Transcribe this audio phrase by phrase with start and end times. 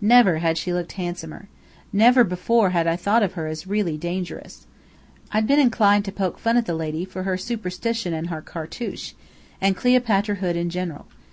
[0.00, 1.48] Never had she looked handsomer.
[1.92, 4.68] Never before had I thought of her as really dangerous.
[5.32, 9.14] I'd been inclined to poke fun at the lady for her superstition and her cartouche,
[9.60, 11.06] and Cleopatra hood in general.